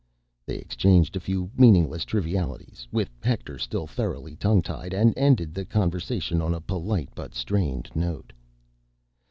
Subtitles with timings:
[0.47, 6.41] They exchanged a few meaningless trivialities—with Hector still thoroughly tongue tied and ended the conversation
[6.41, 8.33] on a polite but strained note.